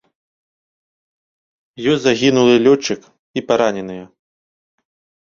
[1.91, 3.01] Ёсць загінулы лётчык
[3.39, 4.05] і параненыя.